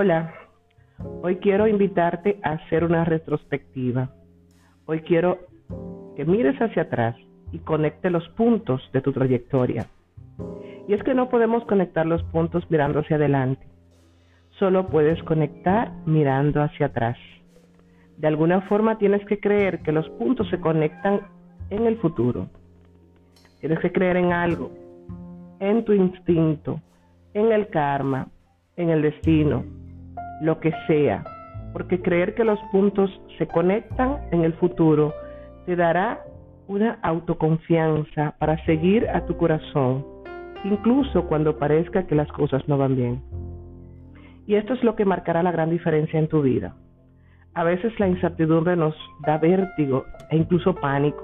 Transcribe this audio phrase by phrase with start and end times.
[0.00, 0.32] Hola,
[1.22, 4.10] hoy quiero invitarte a hacer una retrospectiva.
[4.86, 5.38] Hoy quiero
[6.14, 7.16] que mires hacia atrás
[7.50, 9.88] y conecte los puntos de tu trayectoria.
[10.86, 13.66] Y es que no podemos conectar los puntos mirando hacia adelante.
[14.50, 17.16] Solo puedes conectar mirando hacia atrás.
[18.18, 21.22] De alguna forma tienes que creer que los puntos se conectan
[21.70, 22.46] en el futuro.
[23.58, 24.70] Tienes que creer en algo,
[25.58, 26.80] en tu instinto,
[27.34, 28.28] en el karma,
[28.76, 29.64] en el destino,
[30.40, 31.24] lo que sea,
[31.72, 35.12] porque creer que los puntos se conectan en el futuro
[35.66, 36.20] te dará
[36.66, 40.04] una autoconfianza para seguir a tu corazón,
[40.64, 43.22] incluso cuando parezca que las cosas no van bien.
[44.46, 46.74] Y esto es lo que marcará la gran diferencia en tu vida.
[47.54, 48.94] A veces la incertidumbre nos
[49.26, 51.22] da vértigo e incluso pánico.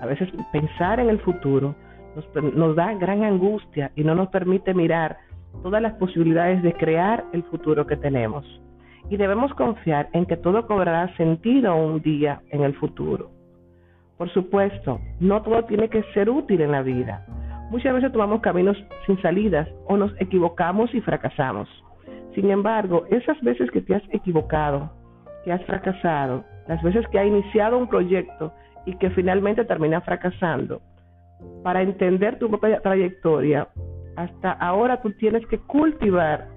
[0.00, 1.74] A veces pensar en el futuro
[2.14, 5.16] nos, nos da gran angustia y no nos permite mirar
[5.62, 8.44] todas las posibilidades de crear el futuro que tenemos.
[9.10, 13.30] Y debemos confiar en que todo cobrará sentido un día en el futuro.
[14.16, 17.26] Por supuesto, no todo tiene que ser útil en la vida.
[17.70, 21.68] Muchas veces tomamos caminos sin salidas o nos equivocamos y fracasamos.
[22.34, 24.90] Sin embargo, esas veces que te has equivocado,
[25.44, 28.52] que has fracasado, las veces que has iniciado un proyecto
[28.86, 30.80] y que finalmente termina fracasando,
[31.62, 33.68] para entender tu propia trayectoria,
[34.16, 36.48] hasta ahora tú tienes que cultivar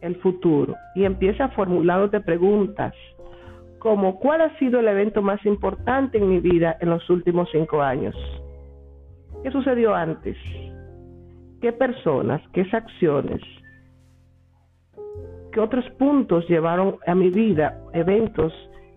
[0.00, 2.94] el futuro y empieza formulándote preguntas
[3.78, 7.82] como ¿cuál ha sido el evento más importante en mi vida en los últimos cinco
[7.82, 8.14] años?
[9.42, 10.38] ¿Qué sucedió antes?
[11.60, 13.42] ¿Qué personas, qué acciones,
[15.52, 18.52] qué otros puntos llevaron a mi vida eventos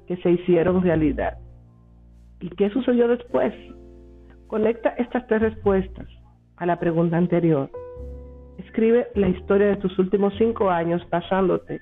[0.08, 1.38] que se hicieron realidad?
[2.39, 3.53] ¿Y qué sucedió después?
[4.48, 6.08] Conecta estas tres respuestas
[6.58, 7.69] a la pregunta anterior.
[8.58, 11.82] Escribe la historia de tus últimos cinco años basándote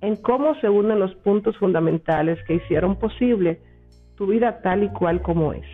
[0.00, 3.60] en cómo se unen los puntos fundamentales que hicieron posible
[4.16, 5.66] tu vida tal y cual como es.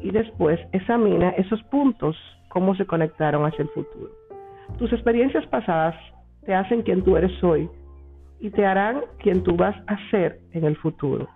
[0.00, 2.16] Y después examina esos puntos,
[2.48, 4.10] cómo se conectaron hacia el futuro.
[4.78, 5.96] Tus experiencias pasadas
[6.44, 7.68] te hacen quien tú eres hoy
[8.40, 11.28] y te harán quien tú vas a ser en el futuro.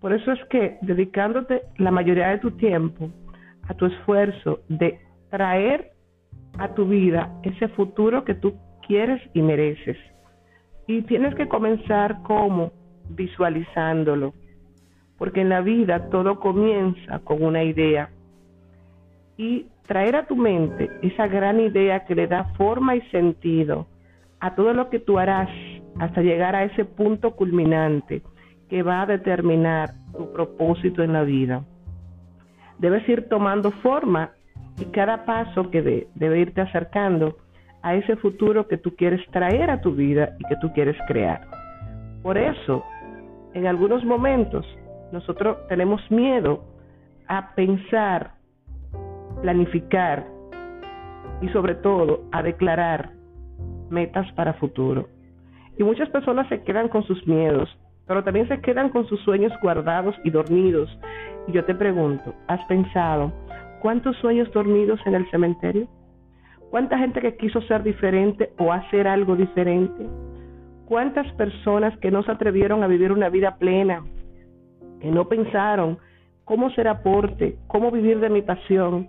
[0.00, 3.10] Por eso es que dedicándote la mayoría de tu tiempo
[3.68, 5.00] a tu esfuerzo de
[5.30, 5.92] traer
[6.58, 8.54] a tu vida ese futuro que tú
[8.86, 9.96] quieres y mereces.
[10.86, 12.72] Y tienes que comenzar como
[13.10, 14.34] visualizándolo,
[15.18, 18.10] porque en la vida todo comienza con una idea.
[19.36, 23.86] Y traer a tu mente esa gran idea que le da forma y sentido
[24.40, 25.50] a todo lo que tú harás
[25.98, 28.22] hasta llegar a ese punto culminante
[28.68, 31.64] que va a determinar tu propósito en la vida
[32.78, 34.30] debes ir tomando forma
[34.78, 37.36] y cada paso que debe irte acercando
[37.82, 41.40] a ese futuro que tú quieres traer a tu vida y que tú quieres crear.
[42.22, 42.84] Por eso,
[43.54, 44.66] en algunos momentos,
[45.12, 46.64] nosotros tenemos miedo
[47.28, 48.32] a pensar,
[49.40, 50.26] planificar
[51.40, 53.12] y sobre todo a declarar
[53.88, 55.08] metas para futuro.
[55.78, 57.68] Y muchas personas se quedan con sus miedos,
[58.06, 60.90] pero también se quedan con sus sueños guardados y dormidos
[61.52, 63.32] yo te pregunto, ¿has pensado
[63.80, 65.88] cuántos sueños dormidos en el cementerio?
[66.70, 70.06] ¿Cuánta gente que quiso ser diferente o hacer algo diferente?
[70.86, 74.04] ¿Cuántas personas que no se atrevieron a vivir una vida plena,
[75.00, 75.98] que no pensaron
[76.44, 79.08] cómo ser aporte, cómo vivir de mi pasión,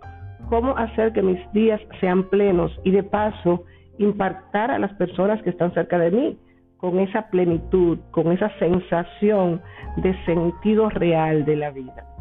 [0.49, 3.63] cómo hacer que mis días sean plenos y de paso
[3.97, 6.37] impactar a las personas que están cerca de mí
[6.77, 9.61] con esa plenitud, con esa sensación
[9.97, 12.16] de sentido real de la vida?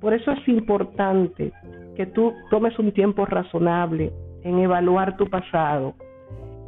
[0.00, 1.52] Por eso es importante
[1.96, 4.12] que tú tomes un tiempo razonable
[4.44, 5.94] en evaluar tu pasado,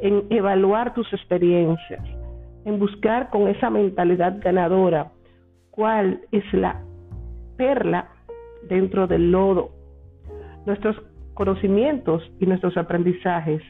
[0.00, 2.04] en evaluar tus experiencias,
[2.64, 5.12] en buscar con esa mentalidad ganadora
[5.70, 6.82] cuál es la
[7.56, 8.08] perla
[8.68, 9.70] dentro del lodo.
[10.66, 10.96] Nuestros
[11.34, 13.62] conocimientos y nuestros aprendizajes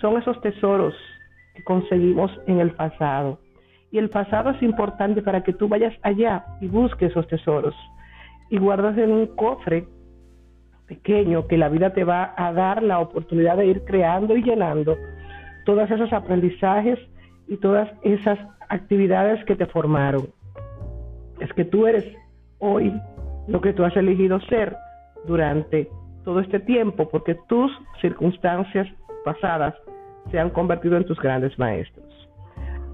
[0.00, 0.94] son esos tesoros
[1.54, 3.38] que conseguimos en el pasado.
[3.92, 7.76] Y el pasado es importante para que tú vayas allá y busques esos tesoros
[8.54, 9.88] y guardas en un cofre
[10.86, 14.96] pequeño que la vida te va a dar la oportunidad de ir creando y llenando
[15.64, 17.00] todos esos aprendizajes
[17.48, 20.28] y todas esas actividades que te formaron.
[21.40, 22.06] Es que tú eres
[22.60, 22.92] hoy
[23.48, 24.76] lo que tú has elegido ser
[25.26, 25.90] durante
[26.22, 28.86] todo este tiempo, porque tus circunstancias
[29.24, 29.74] pasadas
[30.30, 32.06] se han convertido en tus grandes maestros.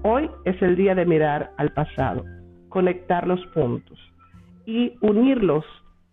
[0.01, 2.25] Hoy es el día de mirar al pasado,
[2.69, 4.10] conectar los puntos
[4.65, 5.65] y unirlos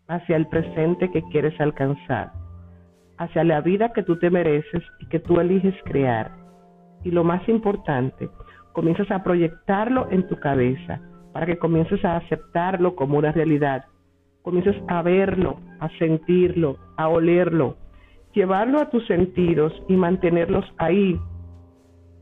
[0.09, 2.33] hacia el presente que quieres alcanzar,
[3.19, 6.37] hacia la vida que tú te mereces y que tú eliges crear.
[7.05, 8.29] y lo más importante,
[8.73, 11.01] comienzas a proyectarlo en tu cabeza
[11.33, 13.85] para que comiences a aceptarlo como una realidad.
[14.43, 17.77] Comiences a verlo, a sentirlo, a olerlo,
[18.33, 21.21] llevarlo a tus sentidos y mantenerlos ahí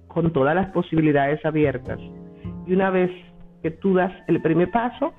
[0.09, 1.99] con todas las posibilidades abiertas.
[2.67, 3.11] Y una vez
[3.63, 5.15] que tú das el primer paso,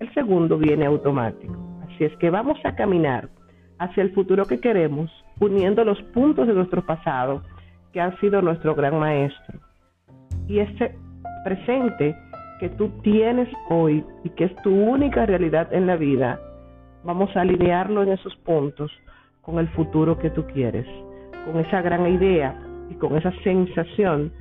[0.00, 1.54] el segundo viene automático.
[1.82, 3.28] Así es que vamos a caminar
[3.78, 5.10] hacia el futuro que queremos,
[5.40, 7.42] uniendo los puntos de nuestro pasado,
[7.92, 9.58] que han sido nuestro gran maestro.
[10.46, 10.94] Y este
[11.44, 12.16] presente
[12.60, 16.40] que tú tienes hoy y que es tu única realidad en la vida,
[17.04, 18.90] vamos a alinearlo en esos puntos
[19.42, 20.86] con el futuro que tú quieres,
[21.46, 22.60] con esa gran idea
[22.90, 24.32] y con esa sensación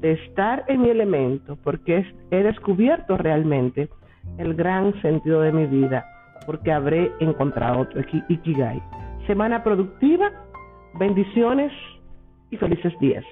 [0.00, 3.88] de estar en mi elemento, porque he descubierto realmente
[4.38, 6.04] el gran sentido de mi vida,
[6.46, 8.82] porque habré encontrado otro Ikigai.
[9.26, 10.30] Semana productiva,
[10.98, 11.72] bendiciones
[12.50, 13.24] y felices días.